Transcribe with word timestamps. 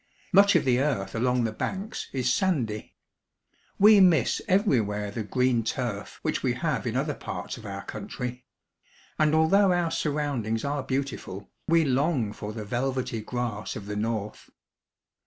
Much 0.33 0.55
of 0.55 0.65
the 0.65 0.79
earth 0.79 1.13
along 1.13 1.43
the 1.43 1.51
banks 1.51 2.07
is 2.11 2.33
sandy. 2.33 2.95
We 3.77 3.99
miss 3.99 4.41
everywhere 4.47 5.11
the 5.11 5.21
green 5.21 5.63
turf 5.63 6.17
which 6.23 6.41
we 6.41 6.53
have 6.53 6.87
in 6.87 6.95
other 6.97 7.13
parts 7.13 7.55
of 7.55 7.67
our 7.67 7.85
country; 7.85 8.43
and 9.19 9.35
although 9.35 9.71
our 9.71 9.91
surroundings 9.91 10.65
are 10.65 10.81
beautiful, 10.81 11.51
we 11.67 11.85
long 11.85 12.33
for 12.33 12.51
the 12.51 12.65
velvety 12.65 13.21
grass 13.21 13.75
of 13.75 13.85
the 13.85 13.95
North. 13.95 14.49